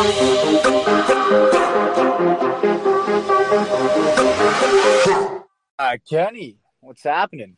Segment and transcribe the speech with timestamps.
[0.00, 0.04] Uh,
[6.08, 7.56] Kenny, what's happening?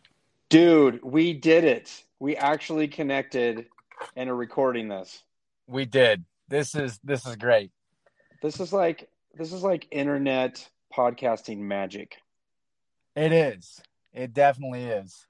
[0.48, 2.02] Dude, we did it.
[2.18, 3.66] We actually connected
[4.16, 5.22] and are recording this.
[5.66, 6.24] We did.
[6.48, 7.72] This is this is great.
[8.40, 10.66] This is like this is like internet
[10.96, 12.22] podcasting magic.
[13.14, 13.82] It is.
[14.14, 15.26] It definitely is.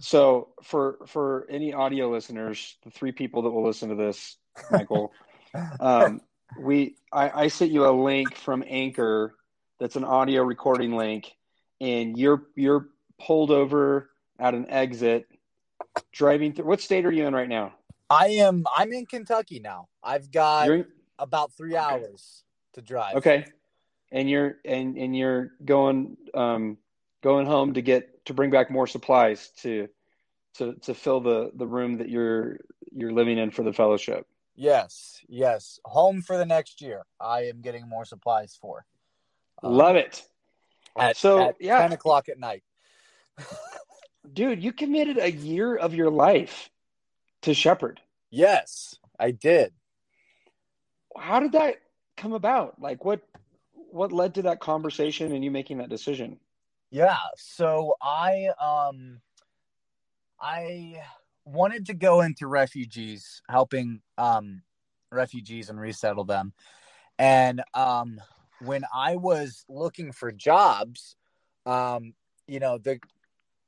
[0.00, 4.36] So for for any audio listeners, the three people that will listen to this,
[4.70, 5.12] Michael,
[5.80, 6.20] um,
[6.58, 9.34] we I, I sent you a link from Anchor
[9.80, 11.34] that's an audio recording link,
[11.80, 12.88] and you're you're
[13.20, 15.26] pulled over at an exit,
[16.12, 16.66] driving through.
[16.66, 17.74] What state are you in right now?
[18.08, 19.88] I am I'm in Kentucky now.
[20.02, 20.86] I've got in,
[21.18, 23.16] about three hours to drive.
[23.16, 23.44] okay,
[24.10, 26.78] and you're and and you're going um
[27.22, 29.88] going home to get to bring back more supplies to
[30.54, 32.58] to to fill the the room that you're
[32.92, 34.26] you're living in for the fellowship.
[34.54, 35.78] Yes, yes.
[35.84, 37.02] Home for the next year.
[37.20, 38.84] I am getting more supplies for.
[39.62, 40.24] Um, Love it.
[40.98, 41.78] At, So, at yeah.
[41.80, 42.64] ten o'clock at night.
[44.32, 46.70] Dude, you committed a year of your life
[47.42, 48.00] to Shepherd.
[48.30, 49.72] Yes, I did.
[51.16, 51.76] How did that
[52.16, 52.80] come about?
[52.80, 53.20] Like what
[53.90, 56.38] what led to that conversation and you making that decision?
[56.90, 57.16] Yeah.
[57.36, 59.20] So I um
[60.40, 61.02] I
[61.44, 64.62] wanted to go into refugees, helping um
[65.10, 66.52] refugees and resettle them.
[67.18, 68.20] And um
[68.60, 71.16] when I was looking for jobs,
[71.66, 72.14] um,
[72.46, 72.98] you know, the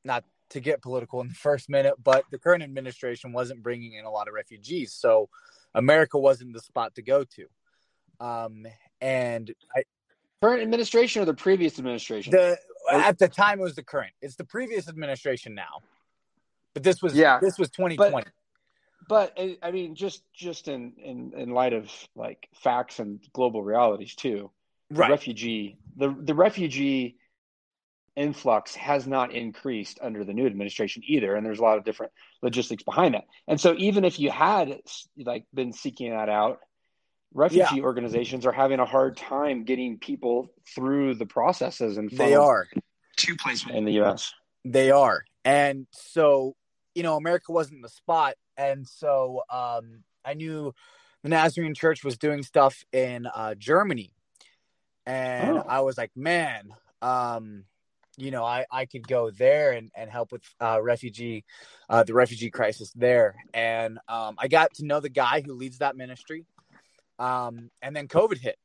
[0.04, 4.04] not to get political in the first minute, but the current administration wasn't bringing in
[4.04, 4.92] a lot of refugees.
[4.92, 5.28] So
[5.74, 7.46] America wasn't the spot to go to.
[8.18, 8.66] Um,
[9.00, 9.84] and I,
[10.42, 12.32] Current administration or the previous administration?
[12.32, 12.58] the
[12.90, 14.12] at the time it was the current.
[14.22, 15.82] It's the previous administration now,
[16.74, 18.26] but this was Yeah, this was 2020.
[19.08, 23.62] but I- I mean just just in in in light of like facts and global
[23.62, 24.50] realities too.
[24.88, 25.10] The right.
[25.10, 27.16] refugee the the refugee
[28.16, 32.12] influx has not increased under the new administration either and there's a lot of different
[32.42, 34.80] logistics behind that and so even if you had
[35.16, 36.58] like been seeking that out
[37.32, 42.66] refugee organizations are having a hard time getting people through the processes and They are.
[43.18, 44.32] to placement in the us
[44.64, 45.24] They are.
[45.44, 46.54] And so,
[46.94, 48.34] you know, America wasn't the spot.
[48.56, 50.74] And so um, I knew
[51.22, 54.12] the Nazarene Church was doing stuff in uh, Germany.
[55.06, 55.64] And Oh.
[55.68, 57.64] I was like, man, um,
[58.16, 61.44] you know, I, I could go there and, and help with uh, refugee,
[61.88, 63.34] uh, the refugee crisis there.
[63.54, 66.44] And um, I got to know the guy who leads that ministry.
[67.20, 68.56] Um, and then COVID hit.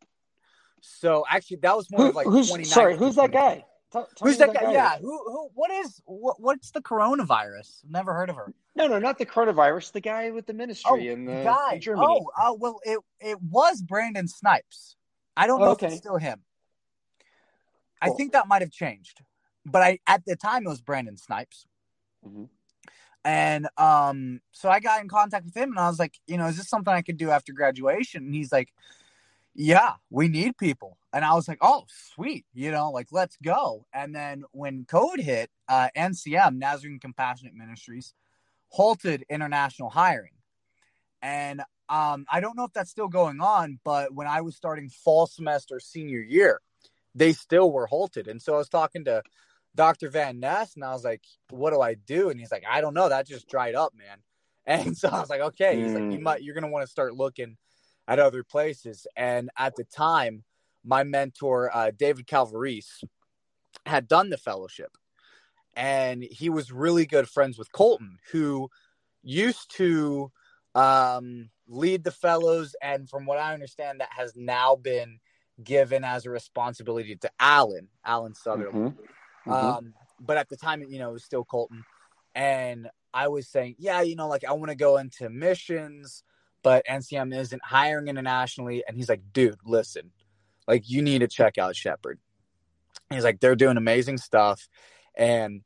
[0.81, 2.65] So actually, that was more Who, of like who's 2019.
[2.71, 4.71] sorry who's that guy Tell- tell Who's me that who guy?
[4.73, 4.97] Yeah.
[4.99, 5.07] Who?
[5.25, 5.49] Who?
[5.53, 6.01] What is?
[6.05, 6.39] What?
[6.39, 7.83] What's the coronavirus?
[7.89, 8.53] Never heard of her.
[8.75, 11.73] no no not the coronavirus the guy with the ministry in, the, guy.
[11.73, 14.95] in germany Oh, oh, well, it it was Brandon Snipes.
[15.37, 15.87] I don't know if Okay.
[15.87, 16.41] it's still him.
[18.01, 19.21] I think that might have changed,
[19.65, 21.65] but I at the time it was Brandon Snipes.
[22.25, 22.49] Mhm.
[23.25, 26.45] And um, so I got in contact with him, and I was like, you know,
[26.45, 28.23] is this something I could do after graduation?
[28.23, 28.71] And he's like,
[29.55, 30.97] yeah, we need people.
[31.11, 33.87] And I was like, oh, sweet, you know, like let's go.
[33.91, 38.13] And then when COVID hit, uh, NCM Nazarene Compassionate Ministries
[38.67, 40.33] halted international hiring,
[41.23, 44.89] and um, I don't know if that's still going on, but when I was starting
[44.89, 46.61] fall semester senior year,
[47.15, 48.27] they still were halted.
[48.27, 49.23] And so I was talking to
[49.75, 50.09] Dr.
[50.09, 52.29] Van Ness and I was like, what do I do?
[52.29, 53.09] And he's like, I don't know.
[53.09, 54.17] That just dried up, man.
[54.67, 55.79] And so I was like, okay.
[55.79, 56.23] He's like, you Mm.
[56.23, 57.55] might, you're going to want to start looking
[58.07, 59.05] at other places.
[59.15, 60.43] And at the time,
[60.83, 63.03] my mentor, uh, David Calvarese,
[63.85, 64.97] had done the fellowship.
[65.75, 68.71] And he was really good friends with Colton, who
[69.21, 70.31] used to
[70.73, 72.75] um, lead the fellows.
[72.81, 75.19] And from what I understand, that has now been
[75.63, 78.95] given as a responsibility to Alan, Alan Sutherland.
[78.97, 79.07] Mhm.
[79.45, 79.77] Mhm.
[79.77, 81.83] Um, but at the time, you know, it was still Colton.
[82.33, 86.23] And I was saying, yeah, you know, like I want to go into missions,
[86.63, 88.83] but NCM isn't hiring internationally.
[88.87, 90.11] And he's like, dude, listen,
[90.67, 92.19] like you need to check out Shepherd.
[93.09, 94.67] He's like, they're doing amazing stuff.
[95.15, 95.61] And,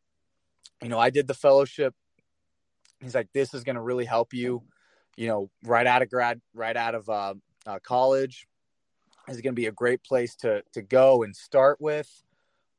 [0.82, 1.96] you know, I did the fellowship.
[3.00, 4.64] He's like, this is going to really help you,
[5.16, 7.34] you know, right out of grad, right out of uh,
[7.66, 8.46] uh, college.
[9.28, 12.10] Is going to be a great place to to go and start with.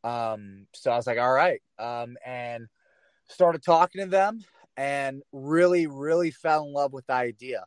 [0.02, 2.67] Um, so I was like, all right, um, and
[3.29, 4.44] started talking to them,
[4.76, 7.64] and really, really fell in love with the idea.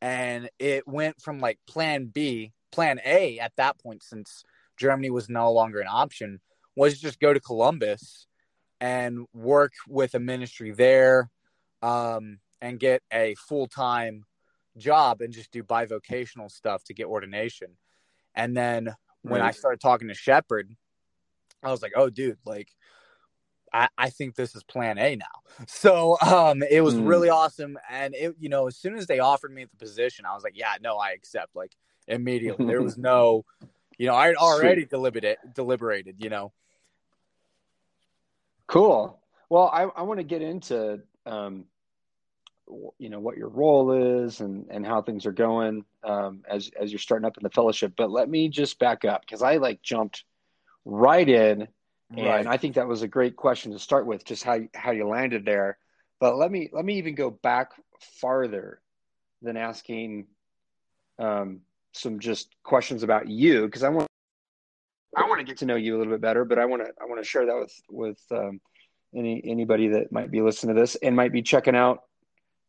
[0.00, 4.44] And it went from like Plan B, Plan A at that point, since
[4.76, 6.40] Germany was no longer an option,
[6.76, 8.26] was just go to Columbus
[8.80, 11.30] and work with a ministry there
[11.82, 14.24] um, and get a full time
[14.76, 17.76] job and just do bivocational stuff to get ordination.
[18.34, 19.48] And then when right.
[19.48, 20.70] I started talking to Shepherd,
[21.62, 22.68] I was like, oh, dude, like,
[23.72, 25.26] I, I think this is plan A now.
[25.66, 27.08] So um, it was mm.
[27.08, 27.78] really awesome.
[27.90, 30.56] And it, you know, as soon as they offered me the position, I was like,
[30.56, 31.56] yeah, no, I accept.
[31.56, 31.72] Like
[32.06, 32.66] immediately.
[32.66, 33.44] there was no,
[33.98, 36.52] you know, I had already deliberated, deliberated, you know.
[38.68, 39.18] Cool.
[39.48, 41.64] Well, I, I want to get into, um,
[42.98, 46.92] you know, what your role is and, and how things are going um, as, as
[46.92, 47.94] you're starting up in the fellowship.
[47.96, 50.24] But let me just back up because I like jumped
[50.84, 51.68] right in
[52.10, 52.40] Right.
[52.40, 55.06] And I think that was a great question to start with, just how how you
[55.06, 55.78] landed there.
[56.20, 57.72] But let me let me even go back
[58.20, 58.80] farther
[59.42, 60.26] than asking
[61.18, 61.60] um,
[61.92, 64.08] some just questions about you because I want
[65.14, 66.46] I want to get to know you a little bit better.
[66.46, 68.60] But I want to I want to share that with with um,
[69.14, 72.04] any anybody that might be listening to this and might be checking out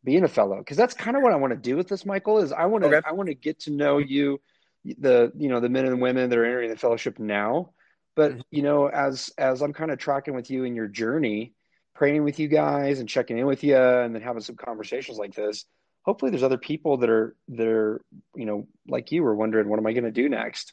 [0.04, 2.04] being a fellow because that's kind of what I want to do with this.
[2.04, 3.08] Michael is I want to okay.
[3.08, 4.38] I want to get to know you,
[4.84, 7.70] the you know the men and women that are entering the fellowship now
[8.16, 8.40] but mm-hmm.
[8.50, 11.54] you know, as as I'm kind of tracking with you in your journey,
[11.94, 15.34] praying with you guys and checking in with you, and then having some conversations like
[15.34, 15.64] this,
[16.02, 18.00] hopefully there's other people that are that are
[18.34, 20.72] you know like you were wondering what am I going to do next,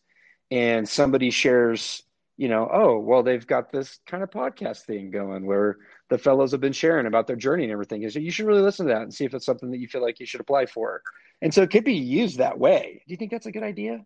[0.51, 2.03] and somebody shares
[2.37, 5.77] you know oh well they've got this kind of podcast thing going where
[6.09, 8.09] the fellows have been sharing about their journey and everything.
[8.09, 10.01] So you should really listen to that and see if it's something that you feel
[10.01, 11.01] like you should apply for.
[11.41, 13.01] And so it could be used that way.
[13.05, 14.05] Do you think that's a good idea?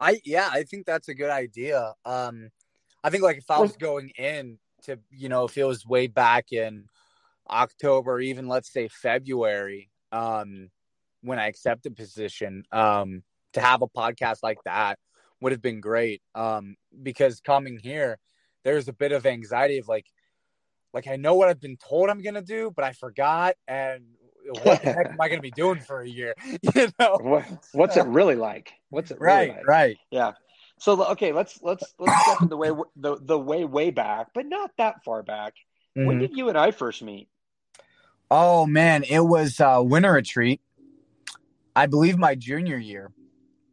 [0.00, 1.92] I yeah i think that's a good idea.
[2.04, 2.50] Um
[3.04, 6.06] I think like if I was going in to, you know, if it was way
[6.06, 6.86] back in
[7.48, 10.70] October, even let's say February, um,
[11.20, 13.22] when I accepted position, um,
[13.52, 14.98] to have a podcast like that
[15.42, 16.22] would have been great.
[16.34, 18.18] Um, because coming here,
[18.64, 20.06] there's a bit of anxiety of like,
[20.94, 24.04] like I know what I've been told I'm gonna do, but I forgot, and
[24.62, 26.34] what the heck am I gonna be doing for a year?
[26.74, 28.72] You know, what, what's it really like?
[28.88, 29.56] What's it really right?
[29.56, 29.66] Like?
[29.66, 29.98] Right.
[30.10, 30.32] Yeah.
[30.78, 34.46] So okay, let's let's let's step in the way the the way way back, but
[34.46, 35.54] not that far back.
[35.96, 36.06] Mm-hmm.
[36.06, 37.28] When did you and I first meet?
[38.30, 40.60] Oh man, it was uh, winter retreat.
[41.76, 43.12] I believe my junior year.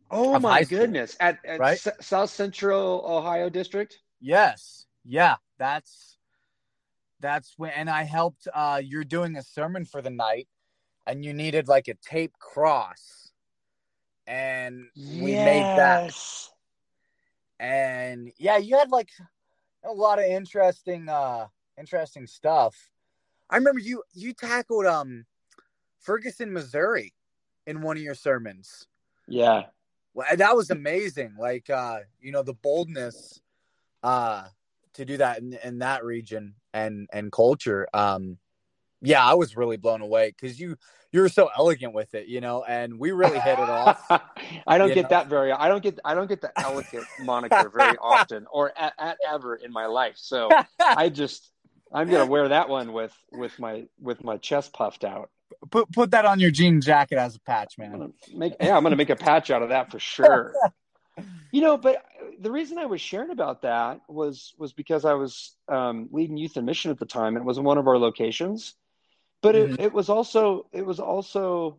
[0.09, 1.15] Oh my goodness!
[1.19, 1.74] At, at right?
[1.86, 3.97] S- South Central Ohio District.
[4.19, 4.86] Yes.
[5.06, 5.38] Yeah.
[5.57, 6.18] That's
[7.19, 8.47] that's when, and I helped.
[8.54, 10.47] Uh, you're doing a sermon for the night,
[11.06, 13.31] and you needed like a tape cross,
[14.27, 15.45] and we yes.
[15.45, 16.13] made that
[17.62, 19.12] and yeah, you had like
[19.86, 21.46] a lot of interesting, uh,
[21.78, 22.75] interesting stuff.
[23.50, 25.25] I remember you you tackled um
[26.00, 27.13] Ferguson, Missouri,
[27.68, 28.88] in one of your sermons.
[29.28, 29.66] Yeah,
[30.16, 31.36] well, that was amazing.
[31.40, 33.40] Like, uh, you know, the boldness
[34.04, 34.46] uh
[34.94, 37.88] to do that in, in that region and and culture.
[37.94, 38.40] Um,
[39.01, 40.77] yeah, I was really blown away because you
[41.12, 44.01] you were so elegant with it, you know, and we really hit it off.
[44.68, 45.09] I don't get know?
[45.09, 45.51] that very.
[45.51, 46.00] I don't get.
[46.06, 50.15] I don't get the elegant moniker very often, or at, at, ever in my life.
[50.15, 50.50] So
[50.80, 51.51] I just,
[51.92, 55.30] I'm gonna wear that one with with my with my chest puffed out.
[55.69, 58.01] Put put that on your jean jacket as a patch, man.
[58.01, 60.54] I'm make yeah, I'm gonna make a patch out of that for sure.
[61.51, 62.06] you know, but
[62.39, 66.56] the reason I was sharing about that was was because I was um, leading youth
[66.56, 68.76] and mission at the time, and it was in one of our locations
[69.42, 69.74] but mm-hmm.
[69.74, 71.78] it, it was also it was also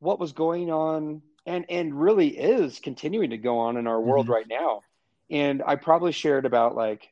[0.00, 4.26] what was going on and and really is continuing to go on in our world
[4.26, 4.34] mm-hmm.
[4.34, 4.82] right now
[5.30, 7.08] and i probably shared about like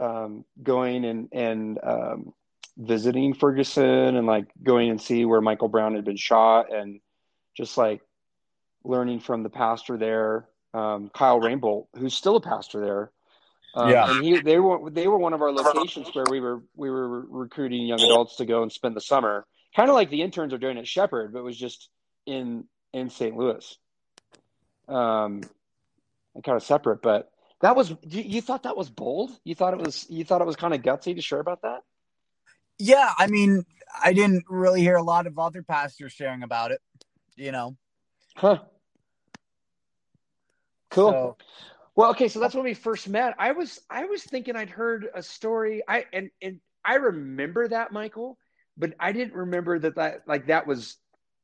[0.00, 2.32] um, going and and um,
[2.76, 7.00] visiting ferguson and like going and see where michael brown had been shot and
[7.56, 8.00] just like
[8.82, 13.12] learning from the pastor there um, kyle rainbolt who's still a pastor there
[13.74, 16.62] um, yeah, and he, they were they were one of our locations where we were
[16.76, 20.22] we were recruiting young adults to go and spend the summer, kind of like the
[20.22, 21.88] interns are doing at Shepherd, but it was just
[22.24, 23.36] in in St.
[23.36, 23.76] Louis,
[24.88, 25.40] um,
[26.34, 27.02] and kind of separate.
[27.02, 27.30] But
[27.62, 29.32] that was you, you thought that was bold.
[29.42, 31.80] You thought it was you thought it was kind of gutsy to share about that.
[32.78, 33.64] Yeah, I mean,
[34.04, 36.80] I didn't really hear a lot of other pastors sharing about it.
[37.34, 37.76] You know,
[38.36, 38.58] huh?
[40.90, 41.10] Cool.
[41.10, 41.36] So,
[41.96, 43.34] well, okay, so that's when we first met.
[43.38, 45.82] I was I was thinking I'd heard a story.
[45.86, 48.36] I and and I remember that Michael,
[48.76, 50.96] but I didn't remember that that like that was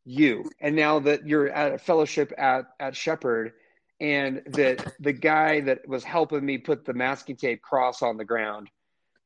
[0.04, 0.50] you.
[0.60, 3.52] And now that you're at a fellowship at at Shepherd,
[4.00, 8.24] and that the guy that was helping me put the masking tape cross on the
[8.24, 8.70] ground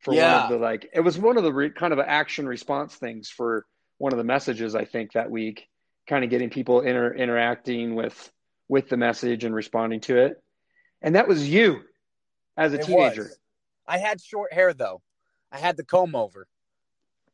[0.00, 0.34] for yeah.
[0.34, 3.30] one of the like it was one of the re, kind of action response things
[3.30, 3.64] for
[3.96, 5.68] one of the messages I think that week,
[6.06, 8.30] kind of getting people inter, interacting with
[8.68, 10.43] with the message and responding to it
[11.04, 11.82] and that was you
[12.56, 13.22] as a it teenager.
[13.24, 13.38] Was.
[13.86, 15.02] I had short hair though.
[15.52, 16.48] I had the comb over.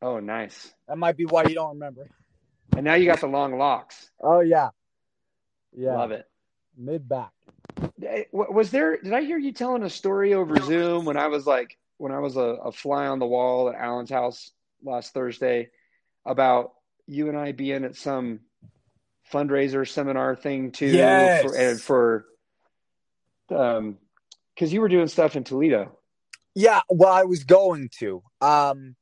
[0.03, 0.71] Oh, nice.
[0.87, 2.07] That might be why you don't remember.
[2.75, 4.09] And now you got the long locks.
[4.19, 4.69] Oh yeah,
[5.75, 5.95] yeah.
[5.95, 6.27] Love it.
[6.77, 7.31] Mid back.
[8.31, 8.97] Was there?
[9.01, 12.19] Did I hear you telling a story over Zoom when I was like when I
[12.19, 14.51] was a, a fly on the wall at Alan's house
[14.83, 15.69] last Thursday
[16.25, 16.73] about
[17.07, 18.39] you and I being at some
[19.31, 21.43] fundraiser seminar thing too Yes.
[21.43, 22.25] for, and for
[23.51, 23.97] um
[24.55, 25.97] because you were doing stuff in Toledo.
[26.53, 28.21] Yeah, well, I was going to.
[28.41, 28.95] Um,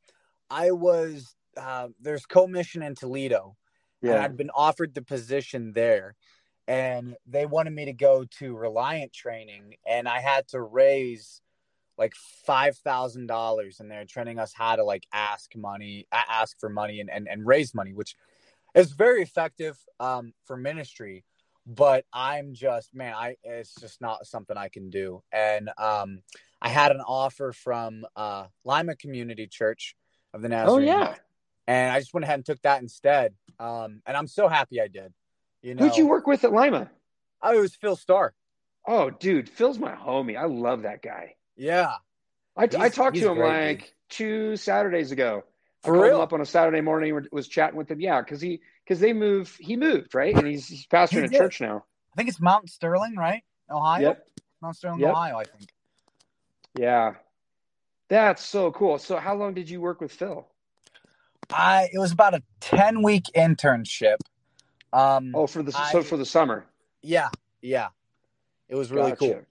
[0.50, 1.36] I was.
[1.58, 3.58] Uh, there's co-mission in Toledo,
[4.02, 6.16] and I'd been offered the position there,
[6.68, 11.42] and they wanted me to go to Reliant training, and I had to raise
[11.98, 12.14] like
[12.46, 17.02] five thousand dollars, and they're training us how to like ask money, ask for money,
[17.02, 18.16] and and, and raise money, which
[18.76, 21.26] is very effective um, for ministry.
[21.72, 26.24] But I'm just man, I it's just not something I can do, and um,
[26.60, 29.96] I had an offer from uh, Lima Community Church
[30.34, 30.90] of the Nazarene.
[30.90, 31.14] Oh yeah.
[31.68, 33.36] and I just went ahead and took that instead.
[33.60, 35.14] Um, and I'm so happy I did.
[35.62, 36.90] You know, Who'd you work with at Lima?
[37.44, 38.34] Oh, it was Phil Starr.
[38.88, 40.38] Oh, dude, Phil's my homie.
[40.38, 41.36] I love that guy.
[41.56, 41.92] Yeah,
[42.58, 43.90] I, I talked to him great, like dude.
[44.10, 45.44] two Saturdays ago.
[45.84, 46.16] For I called real?
[46.16, 47.28] him up on a Saturday morning.
[47.32, 48.02] Was chatting with him.
[48.02, 49.56] Yeah, because he because they move.
[49.60, 51.38] He moved right, and he's he's pastoring He a did.
[51.38, 51.86] church now.
[52.12, 53.44] I think it's Mount Sterling, right?
[53.70, 54.02] Ohio.
[54.02, 54.28] Yep.
[54.64, 55.12] Mount Sterling, Yep.
[55.12, 55.38] Ohio.
[55.38, 55.70] I think.
[56.74, 57.14] Yeah,
[58.08, 58.98] that's so cool.
[58.98, 60.48] So, how long did you work with Phil?
[61.52, 64.18] I it was about a ten week internship.
[64.92, 66.66] Um, Oh, for the I- so for the summer.
[67.04, 67.30] yeah,
[67.62, 67.90] yeah,
[68.70, 69.46] it was really Gotcha.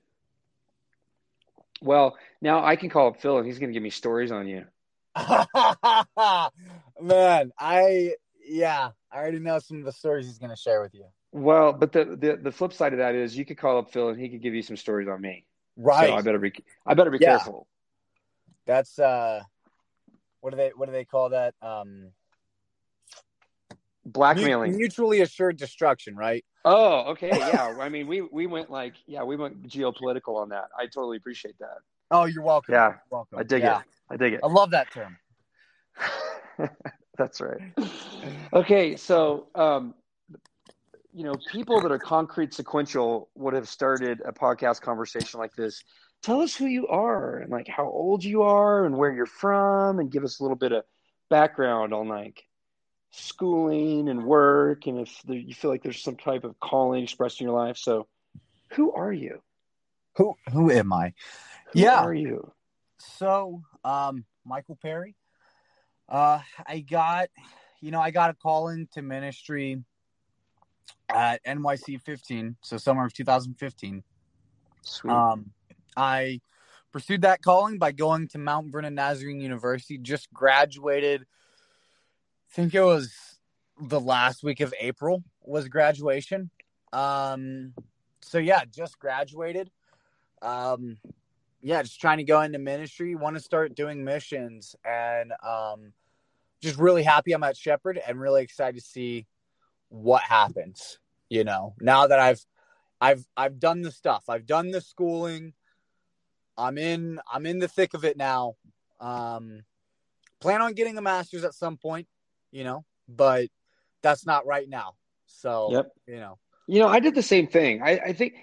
[1.81, 4.49] Well, now I can call up Phil, and he's going to give me stories on
[4.49, 4.65] you.
[7.01, 8.15] Man, I
[8.49, 11.05] yeah, I already know some of the stories he's going to share with you.
[11.33, 14.09] Well, but the, the the flip side of that is you could call up Phil,
[14.09, 15.45] and he could give you some stories on me.
[15.77, 16.09] Right.
[16.09, 16.53] So I better be
[16.87, 17.33] I better be Yeah.
[17.37, 17.67] careful.
[18.67, 19.43] That's uh,
[20.41, 21.55] what do they what do they call that?
[21.61, 22.13] Um,
[24.07, 24.75] Blackmailing.
[24.77, 26.45] mutually assured destruction, right?
[26.65, 27.69] Oh, okay, yeah.
[27.79, 30.69] I mean, we we went like, yeah, we went geopolitical on that.
[30.79, 31.79] I totally appreciate that.
[32.11, 32.73] Oh, you're welcome.
[32.75, 33.39] Yeah, You're welcome.
[33.39, 33.81] I dig Yeah.
[33.81, 33.85] it.
[34.11, 34.41] I dig it.
[34.43, 35.19] I love that term.
[37.19, 37.61] That's right.
[38.53, 39.95] Okay, so um,
[41.13, 45.83] you know, people that are concrete sequential would have started a podcast conversation like this.
[46.23, 49.99] Tell us who you are and like how old you are and where you're from,
[49.99, 50.85] and give us a little bit of
[51.31, 52.43] background on like
[53.11, 57.41] schooling and work, and if there, you feel like there's some type of calling expressed
[57.41, 57.77] in your life.
[57.77, 58.07] So,
[58.73, 59.43] who are you?
[60.17, 61.13] Who who am I?
[61.73, 62.01] Who Yeah.
[62.01, 62.53] are you?
[62.99, 65.15] So, um, Michael Perry.
[66.09, 67.29] Uh, I got,
[67.81, 69.83] you know, I got a call into ministry
[71.09, 74.03] at NYC 15, so summer of 2015.
[74.83, 75.11] Sweet.
[75.11, 75.51] Um,
[75.97, 76.41] I
[76.93, 79.99] pursued that calling by going to Mount Vernon Nazarene University.
[79.99, 81.23] Just graduated.
[81.23, 83.13] I think it was
[83.81, 86.51] the last week of April was graduation.
[86.93, 87.75] Um,
[88.21, 89.71] so yeah, just graduated.
[90.43, 90.99] Um,
[91.61, 93.15] yeah, just trying to go into ministry.
[93.15, 95.93] Want to start doing missions, and um,
[96.61, 99.27] just really happy I'm at Shepherd, and really excited to see
[99.89, 100.99] what happens.
[101.29, 102.45] You know, now that I've
[103.01, 104.25] I've I've done the stuff.
[104.29, 105.53] I've done the schooling.
[106.57, 108.57] I'm in I'm in the thick of it now.
[109.01, 109.63] Um
[110.41, 112.07] plan on getting a master's at some point,
[112.51, 113.49] you know, but
[114.03, 114.95] that's not right now.
[115.27, 115.93] So, Yep.
[116.07, 116.39] you know.
[116.67, 117.83] You know, I did the same thing.
[117.83, 118.35] I, I think,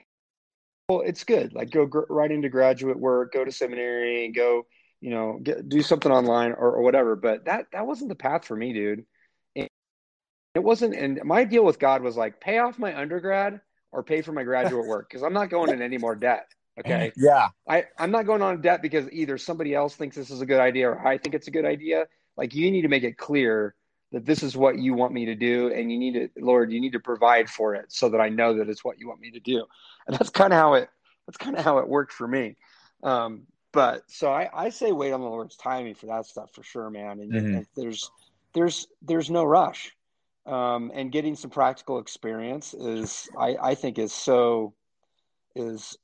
[0.87, 1.53] well, it's good.
[1.53, 4.65] Like, go gr- right into graduate work, go to seminary, go,
[5.01, 7.15] you know, get, do something online or, or whatever.
[7.15, 9.05] But that that wasn't the path for me, dude.
[9.55, 9.69] And
[10.53, 10.95] it wasn't.
[10.95, 13.61] And my deal with God was like, pay off my undergrad
[13.91, 16.47] or pay for my graduate work because I'm not going in any more debt.
[16.79, 17.11] Okay.
[17.17, 17.49] Yeah.
[17.67, 20.59] I, I'm not going on debt because either somebody else thinks this is a good
[20.59, 22.05] idea or I think it's a good idea.
[22.35, 23.73] Like you need to make it clear
[24.15, 26.79] that this is what you want me to do and you need to Lord, you
[26.79, 29.29] need to provide for it so that I know that it's what you want me
[29.31, 29.65] to do.
[30.07, 30.89] And that's kind of how it
[31.27, 32.55] that's kind of how it worked for me.
[33.03, 33.43] Um,
[33.73, 36.89] but so I, I say wait on the Lord's timing for that stuff for sure,
[36.89, 37.19] man.
[37.19, 37.57] And, Mhm.
[37.57, 38.09] and there's
[38.53, 39.91] there's there's no rush.
[40.45, 44.75] Um, and getting some practical experience is I, I think is so
[45.57, 45.97] is,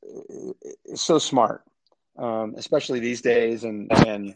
[0.86, 1.64] is so smart,
[2.18, 3.64] um, especially these days.
[3.64, 4.36] And and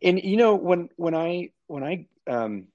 [0.00, 2.68] and you know when when I when I um,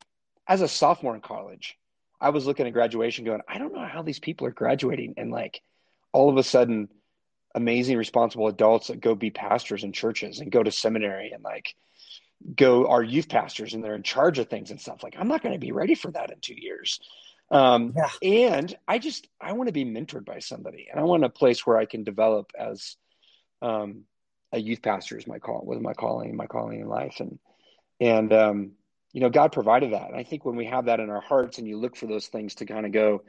[0.47, 1.77] as a sophomore in college,
[2.19, 5.31] I was looking at graduation, going, I don't know how these people are graduating, and
[5.31, 5.61] like
[6.13, 6.89] all of a sudden,
[7.55, 11.75] amazing responsible adults that go be pastors in churches and go to seminary and like
[12.55, 15.03] go are youth pastors and they're in charge of things and stuff.
[15.03, 16.99] Like I'm not going to be ready for that in two years.
[17.49, 18.09] Um, Yeah.
[18.21, 21.65] and I just I want to be mentored by somebody, and I want a place
[21.65, 22.95] where I can develop as
[23.61, 24.03] um,
[24.53, 27.39] a youth pastor is my call was my calling, my calling in life, and
[27.99, 28.71] and um,
[29.13, 30.07] you know, God provided that.
[30.07, 32.27] And I think when we have that in our hearts, and you look for those
[32.27, 33.23] things to kind of go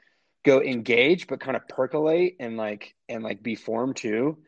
[0.45, 4.39] go engage, but kind of percolate and like and like be formed too,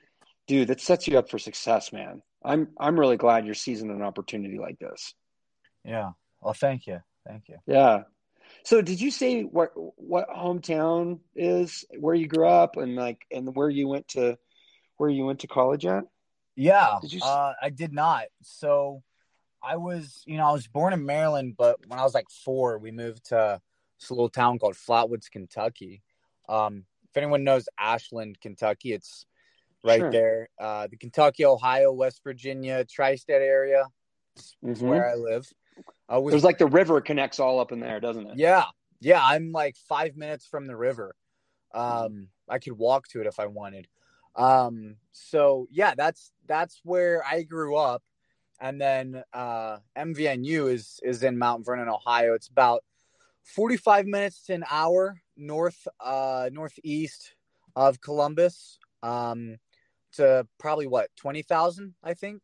[0.46, 2.22] dude, that sets you up for success, man.
[2.44, 5.14] I'm I'm really glad you're seizing an opportunity like this.
[5.84, 6.10] Yeah.
[6.40, 7.00] Well, thank you.
[7.26, 7.56] Thank you.
[7.66, 8.02] Yeah.
[8.64, 13.54] So did you say what what hometown is where you grew up and like and
[13.54, 14.38] where you went to
[14.96, 16.04] where you went to college at?
[16.54, 16.98] Yeah.
[17.00, 18.26] Did you uh, I did not.
[18.42, 19.02] So
[19.66, 22.78] I was, you know, I was born in Maryland, but when I was like 4,
[22.78, 23.60] we moved to
[23.98, 26.02] this little town called Flatwoods, Kentucky.
[26.48, 29.26] Um, if anyone knows Ashland, Kentucky, it's
[29.82, 30.10] right sure.
[30.10, 30.48] there.
[30.58, 33.84] Uh, the Kentucky, Ohio, West Virginia, tri-state area.
[34.64, 34.86] Mm-hmm.
[34.86, 35.46] where I live.
[36.12, 38.36] Uh, was, There's like the river connects all up in there, doesn't it?
[38.36, 38.64] Yeah,
[39.00, 39.20] yeah.
[39.22, 41.14] I'm like five minutes from the river.
[41.72, 43.88] Um, I could walk to it if I wanted.
[44.36, 48.02] Um, so yeah, that's that's where I grew up,
[48.64, 52.32] and then uh, MVNU is is in Mount Vernon, Ohio.
[52.32, 52.82] It's about
[53.42, 57.34] 45 minutes to an hour north uh, northeast
[57.76, 58.78] of Columbus.
[59.02, 59.58] Um,
[60.14, 62.40] to probably what 20,000, I think,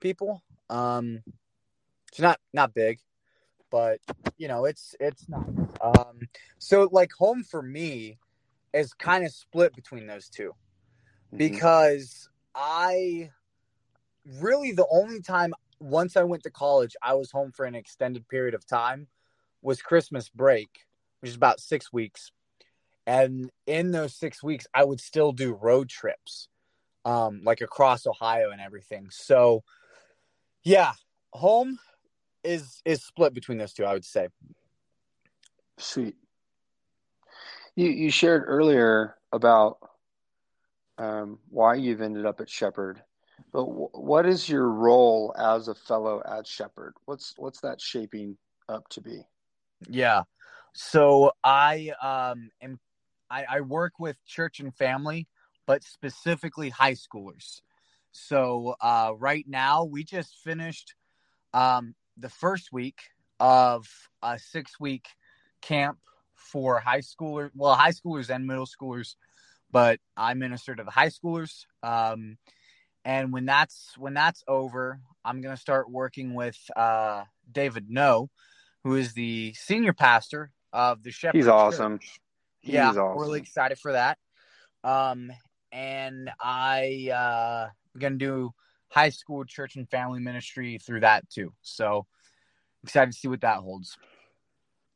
[0.00, 0.42] people.
[0.70, 1.22] Um,
[2.10, 3.00] it's not not big,
[3.70, 4.00] but
[4.38, 5.46] you know, it's it's not.
[5.82, 6.20] Um,
[6.58, 8.18] so like home for me
[8.72, 11.36] is kind of split between those 2 mm-hmm.
[11.36, 13.30] because I
[14.40, 18.26] really the only time once I went to college I was home for an extended
[18.28, 19.08] period of time
[19.62, 20.68] was Christmas break,
[21.20, 22.30] which is about six weeks.
[23.06, 26.48] And in those six weeks, I would still do road trips,
[27.04, 29.08] um, like across Ohio and everything.
[29.10, 29.62] So,
[30.62, 30.92] yeah,
[31.32, 31.78] home
[32.42, 33.84] is is split between those two.
[33.84, 34.28] I would say.
[35.78, 36.16] Sweet.
[37.74, 39.78] You you shared earlier about
[40.96, 43.02] um, why you've ended up at Shepherd,
[43.52, 46.94] but w- what is your role as a fellow at Shepherd?
[47.06, 48.36] What's what's that shaping
[48.68, 49.22] up to be?
[49.88, 50.22] Yeah,
[50.72, 52.78] so I um am
[53.30, 55.26] I, I work with church and family,
[55.66, 57.60] but specifically high schoolers.
[58.12, 60.94] So uh, right now we just finished
[61.52, 63.00] um, the first week
[63.40, 63.88] of
[64.22, 65.08] a six week
[65.62, 65.98] camp
[66.34, 69.16] for high schoolers, well, high schoolers and middle schoolers,
[69.70, 71.64] but I minister to the high schoolers.
[71.82, 72.38] Um,
[73.04, 78.30] and when that's when that's over, I'm gonna start working with uh, David No,
[78.82, 81.38] who is the senior pastor of the Shepherd.
[81.38, 82.00] He's awesome.
[82.60, 83.18] He's yeah, awesome.
[83.18, 84.18] really excited for that.
[84.82, 85.30] Um,
[85.70, 88.52] and I uh, am gonna do
[88.88, 91.52] high school church and family ministry through that too.
[91.62, 92.06] So
[92.82, 93.96] excited to see what that holds.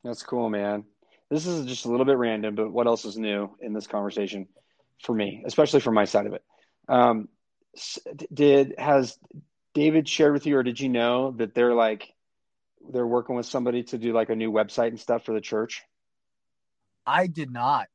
[0.03, 0.85] That's cool, man.
[1.29, 4.47] This is just a little bit random, but what else is new in this conversation
[5.03, 6.43] for me, especially from my side of it?
[6.87, 7.27] Um,
[8.33, 9.17] did has
[9.73, 12.13] David shared with you, or did you know that they're like
[12.91, 15.83] they're working with somebody to do like a new website and stuff for the church?
[17.05, 17.87] I did not.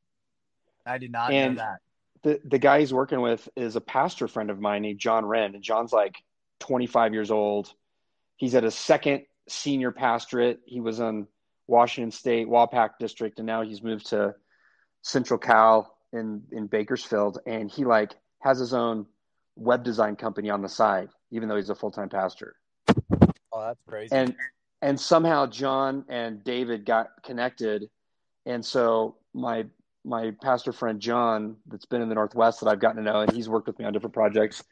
[0.86, 1.78] I did not and know that
[2.22, 5.54] the the guy he's working with is a pastor friend of mine named John Wren,
[5.54, 6.16] and John's like
[6.60, 7.72] 25 years old.
[8.36, 10.60] He's at a second senior pastorate.
[10.64, 11.28] He was on
[11.66, 14.34] Washington State WaPac district, and now he's moved to
[15.02, 19.06] Central Cal in in Bakersfield, and he like has his own
[19.56, 22.56] web design company on the side, even though he's a full time pastor.
[23.52, 24.14] Oh, that's crazy.
[24.14, 24.34] And
[24.82, 27.88] and somehow John and David got connected,
[28.46, 29.66] and so my
[30.04, 33.32] my pastor friend John, that's been in the Northwest that I've gotten to know, and
[33.32, 34.62] he's worked with me on different projects.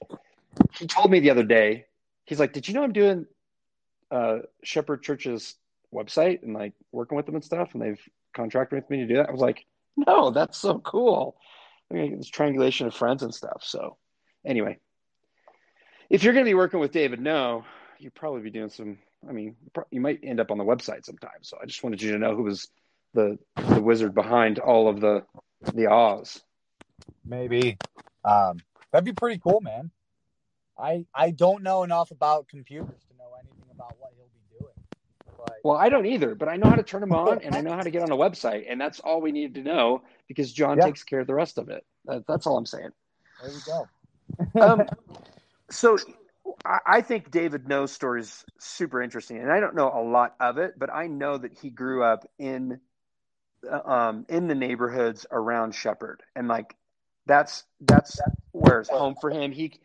[0.78, 1.86] He told me the other day,
[2.26, 3.26] he's like, "Did you know I'm doing
[4.10, 5.54] uh, Shepherd Church's
[5.94, 8.00] website and like working with them and stuff, and they've
[8.34, 9.64] contracted with me to do that?" I was like,
[9.96, 11.36] "No, that's so cool."
[11.90, 13.62] I mean, it's triangulation of friends and stuff.
[13.62, 13.96] So,
[14.44, 14.78] anyway,
[16.10, 17.64] if you're going to be working with David, no,
[17.98, 18.98] you'd probably be doing some.
[19.28, 19.56] I mean,
[19.90, 21.42] you might end up on the website sometime.
[21.42, 22.68] So, I just wanted you to know who was
[23.14, 25.24] the the wizard behind all of the
[25.74, 26.42] the Oz.
[27.24, 27.78] Maybe.
[28.24, 28.58] Um,
[28.90, 29.90] that'd be pretty cool, man.
[30.78, 35.36] I I don't know enough about computers to know anything about what he'll be doing.
[35.38, 35.56] But...
[35.64, 37.72] Well, I don't either, but I know how to turn them on and I know
[37.72, 40.78] how to get on a website, and that's all we needed to know because John
[40.78, 40.86] yeah.
[40.86, 41.84] takes care of the rest of it.
[42.06, 42.90] That, that's all I'm saying.
[43.42, 43.88] There we go.
[44.60, 44.86] Um,
[45.70, 45.98] so
[46.64, 50.34] I, I think David No's story is super interesting, and I don't know a lot
[50.40, 52.80] of it, but I know that he grew up in
[53.84, 56.74] um, in the neighborhoods around Shepherd, and like
[57.26, 59.52] that's that's where it's home for him.
[59.52, 59.80] He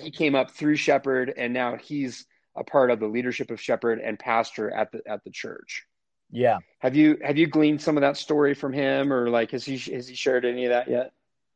[0.00, 4.00] he came up through Shepherd, and now he's a part of the leadership of Shepherd
[4.00, 5.84] and pastor at the at the church.
[6.30, 6.58] Yeah.
[6.78, 9.78] Have you have you gleaned some of that story from him, or like has he
[9.92, 11.12] has he shared any of that yet?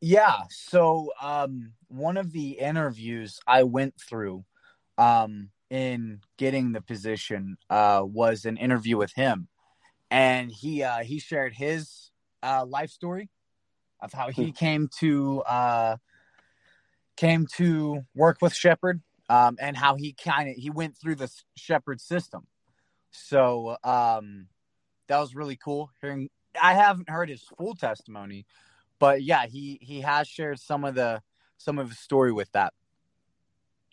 [0.07, 0.43] Yeah.
[0.51, 4.45] So um, one of the interviews I went through
[4.99, 9.49] um, in getting the position uh, was an interview with him,
[10.11, 12.11] and he uh, he shared his
[12.43, 13.31] uh, life story
[13.99, 15.97] of how he came to uh,
[17.17, 21.31] came to work with Shepherd um, and how he kind of he went through the
[21.57, 22.47] Shepherd system.
[23.11, 24.49] So um,
[25.09, 26.29] that was really cool hearing.
[26.61, 28.45] I haven't heard his full testimony,
[29.05, 31.21] but yeah, he he has shared some of the
[31.59, 32.73] some of his story with that.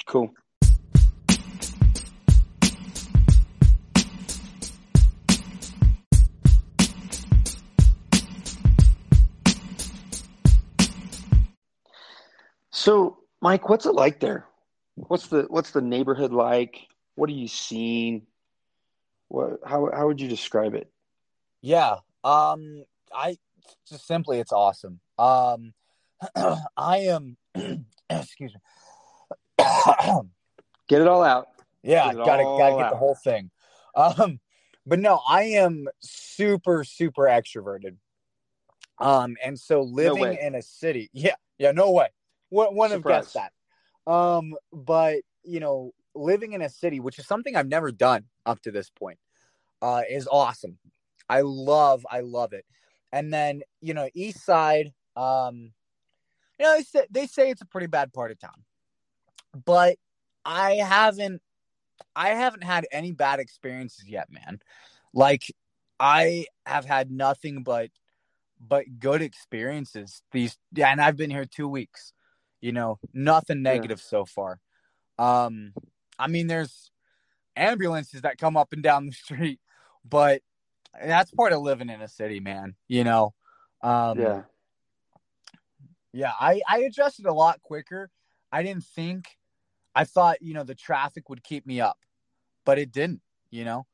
[0.05, 0.33] Cool.
[12.69, 14.45] So, Mike, what's it like there?
[14.95, 16.87] What's the what's the neighborhood like?
[17.15, 18.27] What are you seeing?
[19.27, 20.89] What how how would you describe it?
[21.59, 21.97] Yeah.
[22.23, 23.37] Um I
[23.87, 24.99] just simply it's awesome.
[25.17, 25.73] Um
[26.77, 27.37] I am
[28.09, 28.61] excuse me.
[30.87, 31.47] Get it all out.
[31.83, 32.91] Yeah, gotta gotta get out.
[32.91, 33.49] the whole thing.
[33.95, 34.39] Um
[34.85, 37.97] but no, I am super, super extroverted.
[38.99, 42.07] Um, and so living no in a city, yeah, yeah, no way.
[42.49, 44.11] Wouldn't have guessed that.
[44.11, 48.61] Um, but you know, living in a city, which is something I've never done up
[48.63, 49.17] to this point,
[49.81, 50.77] uh, is awesome.
[51.29, 52.65] I love, I love it.
[53.11, 55.71] And then you know, East Side, um,
[56.59, 58.63] you know, they say, they say it's a pretty bad part of town,
[59.65, 59.97] but
[60.45, 61.41] I haven't,
[62.15, 64.59] I haven't had any bad experiences yet, man.
[65.13, 65.43] Like
[65.99, 67.89] I have had nothing but
[68.59, 72.13] but good experiences these and I've been here 2 weeks.
[72.59, 74.09] You know, nothing negative yeah.
[74.09, 74.59] so far.
[75.17, 75.73] Um,
[76.19, 76.91] I mean, there's
[77.55, 79.59] ambulances that come up and down the street,
[80.07, 80.41] but
[81.03, 82.75] that's part of living in a city, man.
[82.87, 83.33] You know,
[83.81, 84.41] um, yeah,
[86.13, 86.31] yeah.
[86.39, 88.09] I I adjusted a lot quicker.
[88.51, 89.25] I didn't think.
[89.93, 91.97] I thought you know the traffic would keep me up,
[92.65, 93.21] but it didn't.
[93.49, 93.85] You know,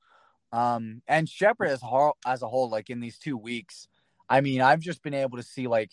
[0.52, 3.88] um, and Shepherd as whole, as a whole, like in these two weeks,
[4.30, 5.92] I mean, I've just been able to see like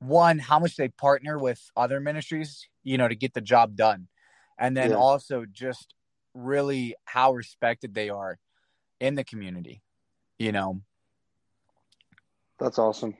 [0.00, 4.08] one how much they partner with other ministries you know to get the job done
[4.58, 4.96] and then yeah.
[4.96, 5.94] also just
[6.34, 8.38] really how respected they are
[9.00, 9.82] in the community
[10.38, 10.80] you know
[12.58, 13.14] that's awesome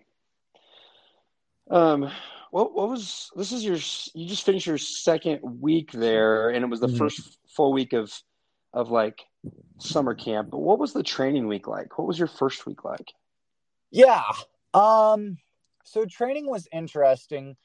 [1.70, 2.10] um
[2.50, 3.76] what what was this is your
[4.14, 6.96] you just finished your second week there and it was the mm-hmm.
[6.96, 8.12] first full week of
[8.72, 9.22] of like
[9.78, 13.12] summer camp but what was the training week like what was your first week like
[13.90, 14.24] yeah
[14.74, 15.36] um
[15.84, 17.56] so training was interesting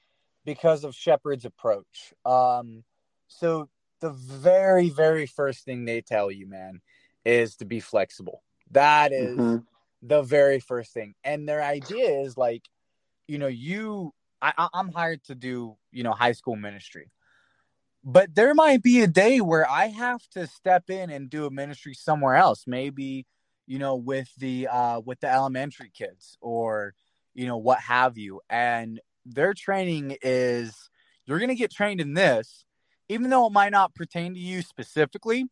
[0.45, 2.13] because of Shepherd's approach.
[2.25, 2.83] Um,
[3.27, 6.81] so the very, very first thing they tell you, man,
[7.25, 8.43] is to be flexible.
[8.73, 9.57] That is mm-hmm.
[10.01, 11.15] the very first thing.
[11.23, 12.63] And their idea is like,
[13.27, 17.09] you know, you, I, I'm hired to do, you know, high school ministry.
[18.03, 21.51] But there might be a day where I have to step in and do a
[21.51, 23.25] ministry somewhere else, maybe,
[23.65, 26.93] you know, with the uh with the elementary kids or
[27.33, 28.41] you know, what have you.
[28.49, 30.89] And their training is
[31.25, 32.65] you're going to get trained in this,
[33.09, 35.45] even though it might not pertain to you specifically,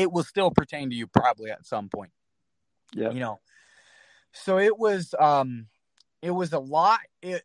[0.00, 2.10] it will still pertain to you probably at some point.
[2.94, 3.10] Yeah.
[3.10, 3.40] You know,
[4.32, 5.66] so it was, um,
[6.22, 7.00] it was a lot.
[7.20, 7.42] It,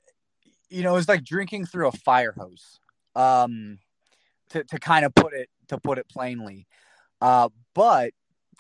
[0.70, 2.80] you know, it was like drinking through a fire hose,
[3.16, 3.80] um,
[4.50, 6.66] to, to kind of put it, to put it plainly.
[7.22, 8.14] Uh, but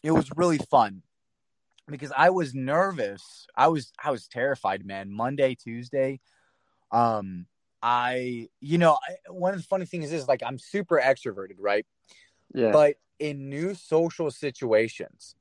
[0.03, 1.01] it was really fun
[1.87, 3.47] because I was nervous.
[3.55, 5.11] I was I was terrified, man.
[5.11, 6.19] Monday, Tuesday,
[6.91, 7.45] um,
[7.81, 11.85] I you know I, one of the funny things is like I'm super extroverted, right?
[12.53, 12.71] Yeah.
[12.71, 15.35] But in new social situations,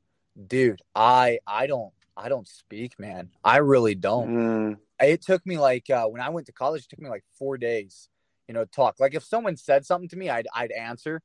[0.46, 3.30] dude, I I don't I don't speak, man.
[3.44, 4.28] I really don't.
[4.28, 4.78] Mm.
[5.00, 7.58] It took me like uh, when I went to college, it took me like four
[7.58, 8.08] days,
[8.48, 9.00] you know, talk.
[9.00, 11.20] Like if someone said something to me, I'd I'd answer,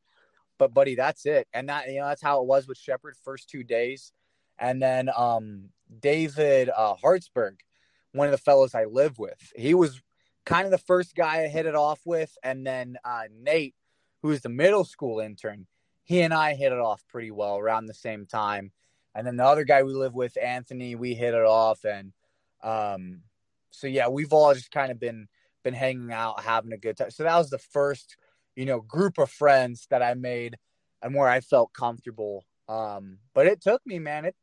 [0.58, 1.48] but buddy, that's it.
[1.54, 3.16] And that you know that's how it was with Shepherd.
[3.24, 4.12] First two days,
[4.58, 7.60] and then um, David uh, Hartsburg,
[8.14, 10.02] one of the fellows I live with, he was
[10.46, 12.36] kind of the first guy I hit it off with.
[12.44, 13.76] And then uh, Nate,
[14.22, 15.68] who's the middle school intern,
[16.10, 18.72] he and I hit it off pretty well around the same time.
[19.14, 21.86] And then the other guy we live with, Anthony, we hit it off.
[21.86, 22.14] And
[22.64, 23.22] um,
[23.70, 25.28] so, yeah, we've all just kind of been
[25.64, 27.12] been hanging out, having a good time.
[27.12, 28.18] So that was the first,
[28.56, 30.58] you know, group of friends that I made
[31.04, 32.44] and where I felt comfortable.
[32.68, 34.36] Um, but it took me, man, it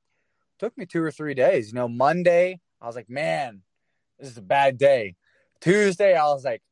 [0.61, 1.69] took me two or three days.
[1.69, 3.63] You know, Monday, I was like, man,
[4.21, 5.17] this is a bad day.
[5.61, 6.63] Tuesday, I was like,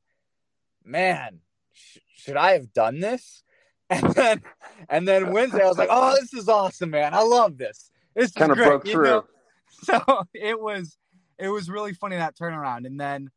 [0.85, 1.41] man,
[1.73, 3.43] sh- should I have done this?
[3.91, 4.43] And then,
[4.89, 7.15] and then Wednesday, I was like, oh, this is awesome, man.
[7.15, 7.91] I love this.
[8.15, 9.05] This kind of broke through.
[9.05, 9.25] Know?
[9.83, 10.01] So
[10.33, 10.97] it was,
[11.39, 12.87] it was really funny that turnaround.
[12.87, 13.29] And then,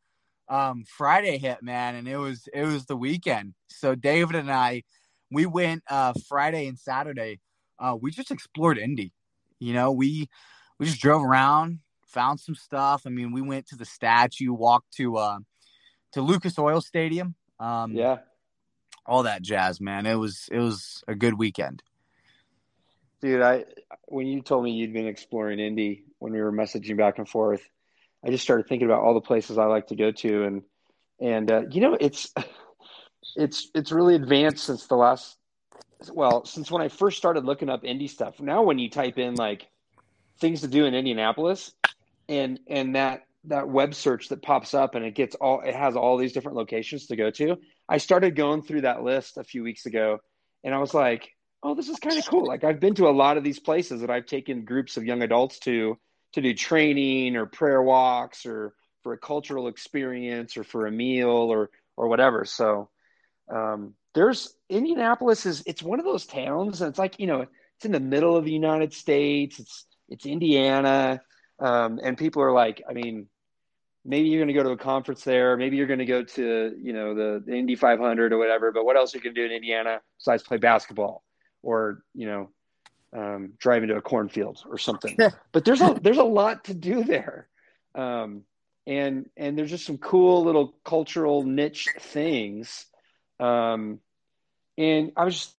[0.48, 3.54] um, Friday hit, man, and it was it was the weekend.
[3.68, 4.84] So David and I,
[5.30, 7.40] we went uh, Friday and Saturday.
[7.78, 9.12] Uh, we just explored Indy.
[9.58, 10.28] You know, we
[10.78, 13.02] we just drove around, found some stuff.
[13.06, 15.38] I mean, we went to the statue, walked to uh,
[16.12, 17.34] to Lucas Oil Stadium.
[17.60, 18.18] Um, yeah,
[19.08, 20.06] all that jazz, man.
[20.06, 21.82] It was it was a good weekend.
[23.20, 23.64] Dude, I
[24.06, 27.62] when you told me you'd been exploring Indy when we were messaging back and forth,
[28.24, 30.62] I just started thinking about all the places I like to go to, and
[31.18, 32.32] and uh, you know, it's
[33.36, 35.36] it's it's really advanced since the last
[36.12, 38.40] well, since when I first started looking up Indy stuff.
[38.40, 39.66] Now, when you type in like
[40.38, 41.72] things to do in Indianapolis,
[42.28, 45.96] and and that that web search that pops up and it gets all it has
[45.96, 47.56] all these different locations to go to.
[47.88, 50.18] I started going through that list a few weeks ago,
[50.64, 51.30] and I was like,
[51.62, 52.46] oh, this is kind of cool.
[52.46, 55.22] Like I've been to a lot of these places that I've taken groups of young
[55.22, 55.98] adults to
[56.34, 61.28] to do training or prayer walks or for a cultural experience or for a meal
[61.28, 62.44] or or whatever.
[62.44, 62.90] So
[63.52, 67.84] um, there's Indianapolis is it's one of those towns and it's like you know it's
[67.84, 69.58] in the middle of the United States.
[69.58, 71.20] It's it's Indiana,
[71.58, 73.28] um, and people are like, I mean,
[74.08, 75.56] maybe you're going to go to a conference there.
[75.56, 78.72] Maybe you're going to go to you know the, the Indy 500 or whatever.
[78.72, 81.22] But what else are you going to do in Indiana besides play basketball?
[81.62, 82.50] or you know
[83.16, 85.16] um, drive into a cornfield or something.
[85.52, 87.48] but there's a there's a lot to do there,
[87.94, 88.42] um,
[88.86, 92.86] and and there's just some cool little cultural niche things.
[93.40, 94.00] Um,
[94.76, 95.54] and I was just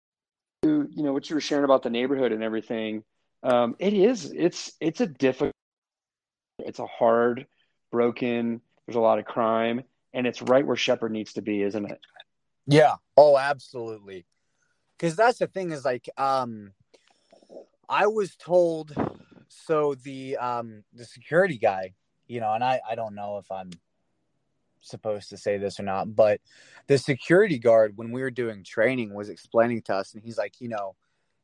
[0.63, 3.03] you know what you were sharing about the neighborhood and everything.
[3.43, 5.53] Um, it is it's it's a difficult,
[6.59, 7.47] it's a hard,
[7.91, 8.61] broken.
[8.85, 11.99] There's a lot of crime, and it's right where Shepherd needs to be, isn't it?
[12.65, 12.95] Yeah.
[13.17, 14.25] Oh, absolutely
[14.99, 16.71] because that's the thing is like um
[17.87, 18.93] i was told
[19.47, 21.93] so the um the security guy
[22.27, 23.69] you know and i i don't know if i'm
[24.81, 26.39] supposed to say this or not but
[26.87, 30.53] the security guard when we were doing training was explaining to us and he's like
[30.59, 30.95] you know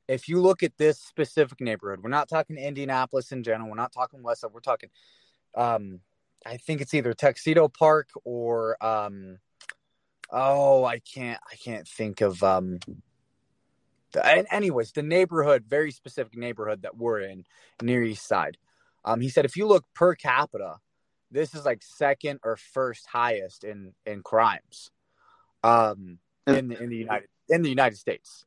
[0.08, 3.92] if you look at this specific neighborhood we're not talking indianapolis in general we're not
[3.92, 4.90] talking west side we're talking
[5.56, 6.00] um
[6.46, 9.38] i think it's either tuxedo park or um
[10.32, 12.80] oh i can't i can't think of um
[14.24, 17.46] and anyways, the neighborhood, very specific neighborhood that we're in
[17.82, 18.58] near East Side.
[19.04, 20.78] Um, he said if you look per capita,
[21.32, 24.92] this is like second or first highest in in crimes,
[25.64, 28.46] um, in the, in the United in the United States.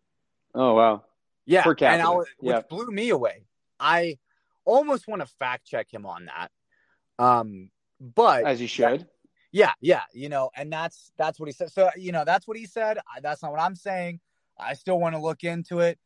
[0.54, 1.04] Oh wow!
[1.46, 2.02] Yeah, per capita.
[2.02, 2.62] and I, which yeah.
[2.68, 3.44] blew me away.
[3.78, 4.18] I
[4.64, 6.50] almost want to fact check him on that.
[7.22, 9.00] Um, but as you should.
[9.00, 9.08] That,
[9.50, 11.72] yeah, yeah, you know, and that's that's what he said.
[11.72, 12.98] So you know, that's what he said.
[13.22, 14.20] That's not what I'm saying.
[14.58, 15.98] I still want to look into it.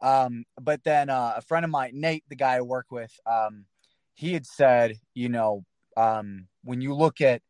[0.00, 3.66] Um, but then uh, a friend of mine, Nate, the guy I work with, um,
[4.14, 5.64] he had said, you know,
[5.96, 7.42] um, when you look at,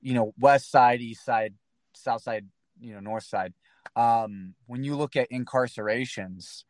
[0.00, 1.54] you know, west side, east side,
[1.94, 2.46] south side,
[2.80, 3.52] you know, north side,
[3.96, 6.64] um, when you look at incarcerations,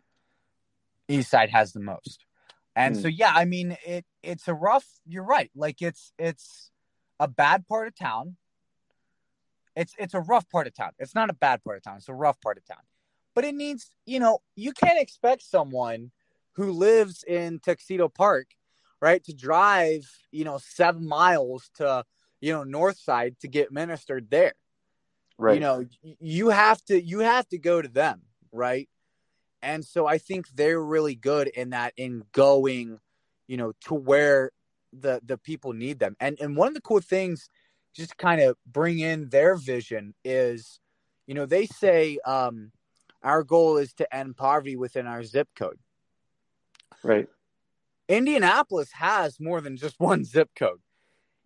[1.09, 2.25] east side has the most.
[2.79, 3.03] And mm.
[3.03, 4.87] so, yeah, I mean, it it's a rough.
[5.07, 5.51] You're right.
[5.55, 6.71] Like it's it's
[7.21, 8.37] a bad part of town.
[9.77, 10.93] It's it's a rough part of town.
[10.99, 11.97] It's not a bad part of town.
[11.99, 12.85] It's a rough part of town
[13.39, 16.11] but it needs, you know, you can't expect someone
[16.55, 18.49] who lives in Tuxedo Park,
[19.01, 22.05] right, to drive, you know, seven miles to,
[22.41, 24.55] you know, North Side to get ministered there.
[25.39, 25.55] Right.
[25.55, 28.89] You know, you have to you have to go to them, right?
[29.63, 33.01] And so I think they're really good in that in going,
[33.47, 34.53] you know, to where
[34.93, 36.17] the the people need them.
[36.21, 37.49] And and one of the cool things
[37.95, 40.81] just kind of bring in their vision is,
[41.27, 42.73] you know, they say um
[43.23, 45.79] our goal is to end poverty within our zip code.
[47.03, 47.29] Right.
[48.09, 50.81] Indianapolis has more than just one zip code,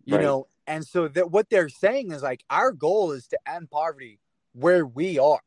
[0.05, 0.23] you right.
[0.23, 4.19] know, and so that what they're saying is like our goal is to end poverty
[4.53, 5.41] where we are.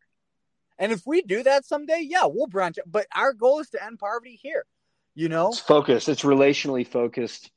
[0.78, 2.90] And if we do that someday, yeah, we'll branch out.
[2.90, 4.64] But our goal is to end poverty here.
[5.14, 6.08] You know, it's focused.
[6.08, 7.50] It's relationally focused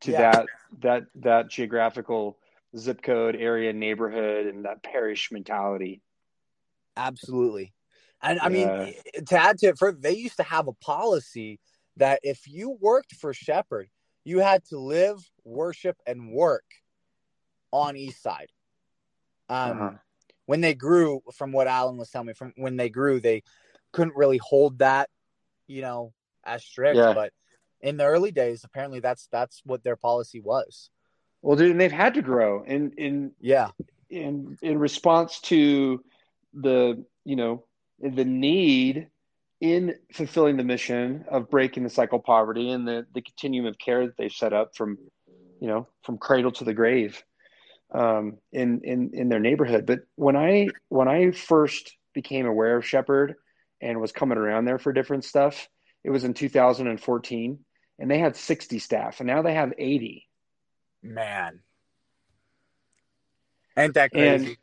[0.00, 0.32] to yeah.
[0.32, 0.46] that
[0.80, 2.38] that that geographical
[2.76, 6.02] zip code area neighborhood and that parish mentality.
[6.96, 7.72] Absolutely.
[8.22, 9.20] And I mean, yeah.
[9.28, 11.60] to add to it further, they used to have a policy
[11.96, 13.88] that if you worked for Shepherd,
[14.24, 16.64] you had to live, worship, and work
[17.70, 18.50] on East Side.
[19.48, 19.90] Um, uh-huh.
[20.46, 23.42] When they grew, from what Alan was telling me, from when they grew, they
[23.92, 25.08] couldn't really hold that,
[25.66, 26.12] you know,
[26.44, 26.96] as strict.
[26.96, 27.14] Yeah.
[27.14, 27.32] But
[27.80, 30.90] in the early days, apparently that's that's what their policy was.
[31.42, 33.70] Well, dude, and they've had to grow in in yeah
[34.10, 36.02] in in response to
[36.54, 37.64] the you know
[38.00, 39.08] the need
[39.60, 43.78] in fulfilling the mission of breaking the cycle of poverty and the, the continuum of
[43.78, 44.98] care that they've set up from
[45.60, 47.22] you know from cradle to the grave
[47.94, 49.86] um, in in in their neighborhood.
[49.86, 53.36] But when I when I first became aware of Shepherd
[53.80, 55.68] and was coming around there for different stuff,
[56.02, 57.58] it was in 2014,
[57.98, 60.26] and they had 60 staff, and now they have 80.
[61.02, 61.60] Man,
[63.76, 64.46] ain't that crazy?
[64.46, 64.56] And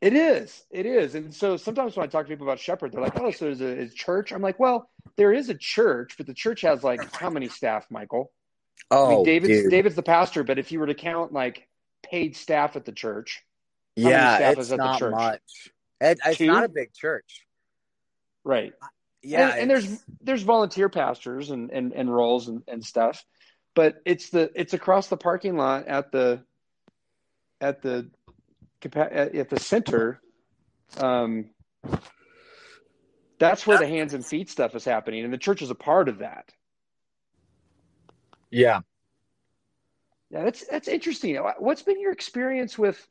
[0.00, 1.14] it is, it is.
[1.14, 3.60] And so sometimes when I talk to people about Shepherd, they're like, "Oh, so there's
[3.62, 7.10] a, a church?" I'm like, "Well, there is a church, but the church has like
[7.14, 8.30] how many staff, Michael?"
[8.90, 9.70] Oh, I mean, David's dude.
[9.70, 11.66] David's the pastor, but if you were to count like
[12.14, 13.44] paid staff at the church,
[13.96, 15.14] many yeah, staff it's is at the not church?
[15.16, 15.70] much.
[16.00, 16.46] It, it's Two?
[16.46, 17.46] not a big church.
[18.44, 18.74] right?
[19.22, 23.24] Yeah, and, and there's there's volunteer pastors and, and, and roles and, and stuff,
[23.74, 26.44] but it's the it's across the parking lot at the
[27.60, 28.10] at the
[28.84, 30.20] at, at the center.
[30.98, 31.50] Um,
[33.38, 36.08] that's where the hands and feet stuff is happening, and the church is a part
[36.08, 36.50] of that.
[38.50, 38.80] yeah.
[40.34, 41.36] Yeah, that's that's interesting.
[41.36, 43.06] What's been your experience with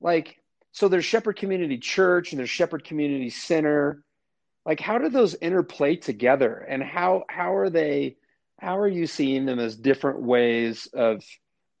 [0.00, 0.40] like
[0.72, 4.02] so there's Shepherd Community Church and there's Shepherd Community Center.
[4.66, 8.16] Like how do those interplay together and how how are they
[8.58, 11.22] how are you seeing them as different ways of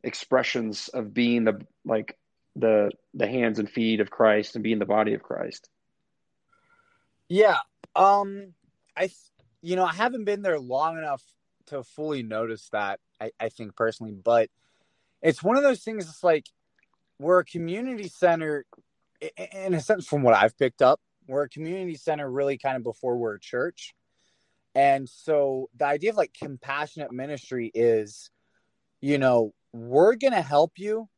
[0.04, 2.16] expressions of being the like
[2.54, 5.68] the the hands and feet of Christ and being the body of Christ?
[7.28, 7.58] Yeah.
[7.96, 8.54] Um
[8.96, 9.10] I
[9.60, 11.24] you know, I haven't been there long enough
[11.66, 14.50] to fully notice that, I, I think personally, but
[15.24, 16.46] it's one of those things it's like
[17.18, 18.66] we're a community center
[19.52, 21.00] in a sense from what I've picked up.
[21.26, 23.94] We're a community center really kind of before we're a church.
[24.74, 28.30] And so the idea of like compassionate ministry is,
[29.00, 31.08] you know, we're gonna help you.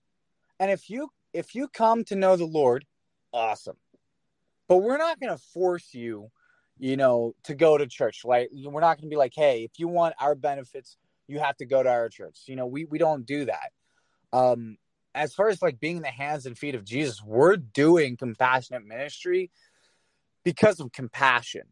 [0.60, 2.84] And if you if you come to know the Lord,
[3.32, 3.76] awesome.
[4.68, 6.30] But we're not gonna force you,
[6.78, 8.20] you know, to go to church.
[8.24, 11.66] Like we're not gonna be like, hey, if you want our benefits, you have to
[11.66, 12.42] go to our church.
[12.46, 13.72] You know, we we don't do that.
[14.32, 14.78] Um
[15.14, 19.50] as far as like being the hands and feet of Jesus, we're doing compassionate ministry
[20.44, 21.62] because of compassion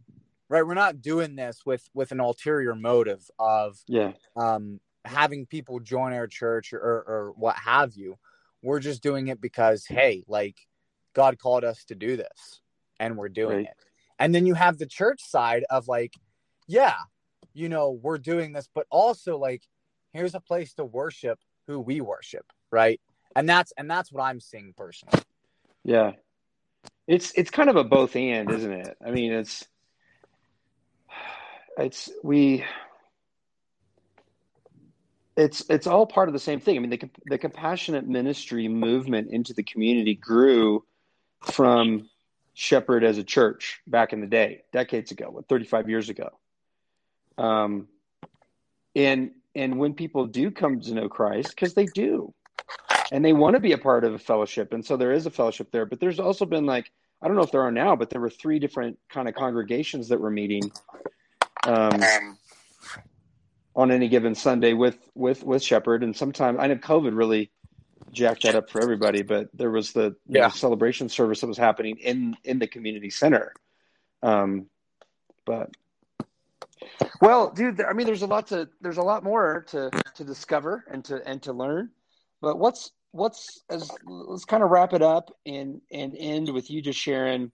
[0.48, 4.12] right we're not doing this with with an ulterior motive of Yeah.
[4.36, 8.18] um having people join our church or or what have you
[8.62, 10.56] we're just doing it because hey like
[11.14, 12.60] god called us to do this
[12.98, 13.66] and we're doing Right.
[13.66, 13.76] it
[14.18, 16.14] and then you have the church side of like
[16.66, 16.96] yeah
[17.52, 19.62] you know we're doing this but also like
[20.12, 23.00] here's a place to worship who we worship right
[23.36, 25.20] and that's and that's what i'm seeing personally
[25.84, 26.12] Yeah.
[27.06, 28.96] It's it's kind of a both and, isn't it?
[29.06, 29.66] I mean, it's
[31.76, 32.64] it's we
[35.36, 36.76] it's it's all part of the same thing.
[36.76, 40.84] I mean, the the compassionate ministry movement into the community grew
[41.42, 42.08] from
[42.54, 46.30] Shepherd as a church back in the day, decades ago, what 35 years ago.
[47.36, 47.88] Um
[48.96, 52.34] and and when people do come to know Christ, because they do,
[53.12, 55.30] and they want to be a part of a fellowship and so there is a
[55.30, 56.90] fellowship there but there's also been like
[57.22, 60.08] i don't know if there are now but there were three different kind of congregations
[60.08, 60.70] that were meeting
[61.64, 62.00] um,
[63.76, 67.50] on any given sunday with with with shepherd and sometimes i know covid really
[68.12, 71.98] jacked that up for everybody but there was the know, celebration service that was happening
[71.98, 73.52] in in the community center
[74.22, 74.66] um
[75.44, 75.70] but
[77.20, 80.84] well dude i mean there's a lot to there's a lot more to to discover
[80.90, 81.90] and to and to learn
[82.40, 86.82] but what's what's as let's kind of wrap it up and and end with you
[86.82, 87.50] just sharing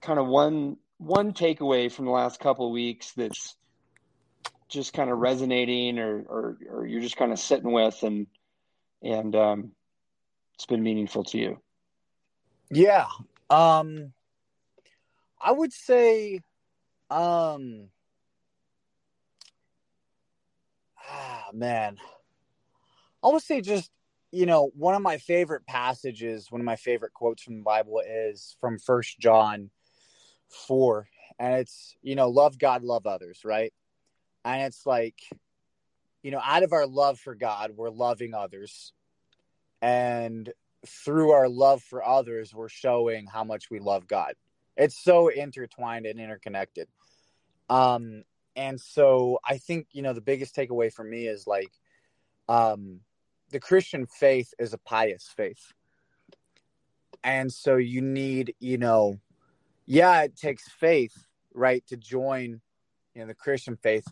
[0.00, 3.56] kind of one one takeaway from the last couple of weeks that's
[4.68, 8.26] just kind of resonating or or, or you're just kind of sitting with and
[9.02, 9.72] and um
[10.54, 11.58] it's been meaningful to you
[12.70, 13.06] Yeah.
[13.50, 14.12] Um
[15.40, 16.40] I would say
[17.10, 17.88] um
[21.54, 21.98] man.
[23.22, 23.90] I would say just
[24.32, 28.02] you know, one of my favorite passages, one of my favorite quotes from the Bible
[28.04, 29.70] is from First John
[30.66, 33.72] 4 and it's, you know, love God, love others, right?
[34.44, 35.20] And it's like
[36.24, 38.94] you know, out of our love for God, we're loving others.
[39.82, 40.50] And
[40.86, 44.32] through our love for others, we're showing how much we love God.
[44.74, 46.88] It's so intertwined and interconnected.
[47.68, 48.24] Um,
[48.56, 51.70] and so I think, you know, the biggest takeaway for me is like,
[52.48, 53.00] um,
[53.50, 55.72] the Christian faith is a pious faith.
[57.22, 59.18] And so you need, you know,
[59.86, 62.60] yeah, it takes faith, right, to join,
[63.14, 64.06] you know, the Christian faith,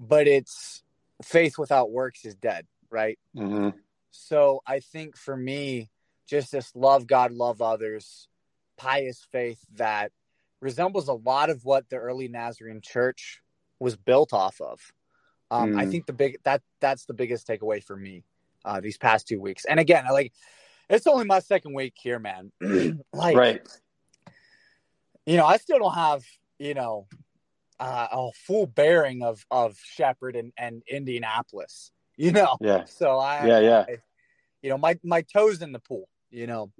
[0.00, 0.82] but it's
[1.22, 3.18] faith without works is dead, right?
[3.36, 3.70] mm-hmm.
[4.10, 5.90] So I think for me,
[6.26, 8.28] just this love God, love others,
[8.76, 10.12] pious faith that
[10.60, 13.42] resembles a lot of what the early Nazarene church
[13.82, 14.80] was built off of.
[15.50, 15.90] Um, I Mm.
[15.90, 18.24] think the big that that's the biggest takeaway for me
[18.64, 19.64] uh, these past two weeks.
[19.66, 20.32] And again, I like
[20.88, 22.52] it's only my second week here, man.
[23.12, 23.66] like, right.
[25.26, 26.24] you know, I still don't have,
[26.58, 27.06] you know,
[27.80, 31.90] uh, a full bearing of of Shepherd and, and Indianapolis.
[32.16, 32.84] You know, Yeah.
[32.86, 33.84] so I, Yeah, yeah.
[33.88, 33.98] I-
[34.62, 36.08] you know, my my toes in the pool.
[36.30, 36.72] You know,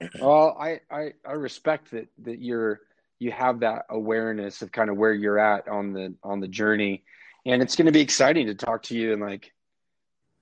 [0.20, 2.80] Well, I, I, I respect that that you're
[3.18, 7.04] you have that awareness of kind of where you're at on the on the journey,
[7.44, 9.52] and it's going to be exciting to talk to you in like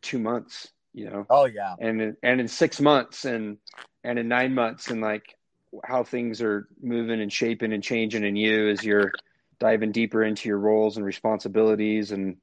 [0.02, 3.58] two months, you know, oh yeah, and and in six months and
[4.02, 5.36] and in nine months, and like
[5.84, 9.12] how things are moving and shaping and changing in you as you're
[9.58, 12.36] diving deeper into your roles and responsibilities and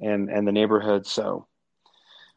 [0.00, 1.06] and and the neighborhood.
[1.06, 1.46] So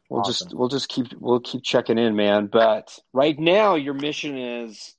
[0.08, 2.46] we'll just we'll just keep we'll keep checking in, man.
[2.46, 4.94] But right now, your mission is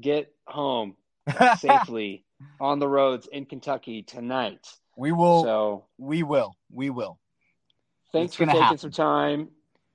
[0.00, 0.96] get home
[1.58, 2.24] safely
[2.60, 4.66] on the roads in Kentucky tonight.
[4.96, 7.18] we will, So we will, we will.
[8.12, 8.78] thanks It's for taking happen.
[8.78, 9.48] some time,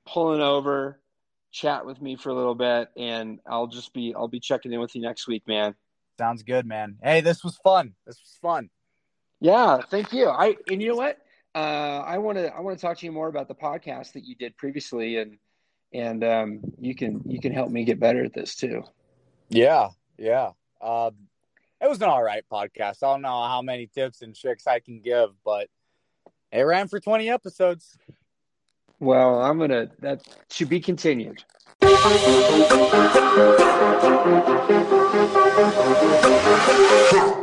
[0.08, 1.00] pulling over,
[1.52, 4.80] chat with me for a little bit, and I'll just be I'll be checking in
[4.80, 5.76] with you next week, man.
[6.20, 6.98] Sounds good, man.
[7.02, 7.94] Hey, this was fun.
[8.06, 8.70] This was fun.
[9.42, 10.30] Yeah, thank you.
[10.30, 11.18] I and you know what?
[11.54, 14.24] Uh, I want to I want to talk to you more about the podcast that
[14.24, 15.38] you did previously, and
[15.92, 18.84] and um, you can you can help me get better at this too.
[19.50, 20.52] Yeah, yeah.
[20.80, 21.16] Um,
[21.82, 23.04] it was an all right podcast.
[23.04, 25.68] I don't know how many tips and tricks I can give, but
[26.52, 27.98] it ran for 20 episodes.
[29.00, 30.22] Well, I'm gonna that
[30.52, 31.44] should be continued.